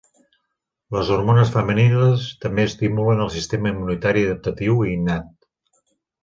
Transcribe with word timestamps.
Les 0.95 1.11
hormones 1.15 1.51
femenines 1.55 2.25
també 2.45 2.65
estimulen 2.71 3.21
el 3.27 3.31
sistema 3.37 3.75
immunitari 3.75 4.25
adaptatiu 4.31 4.81
i 4.89 4.93
innat. 4.97 5.31